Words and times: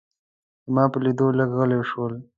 زما 0.65 0.83
په 0.91 0.97
لیدو 1.03 1.27
لږ 1.39 1.49
غلي 1.57 1.79
شول. 1.89 2.13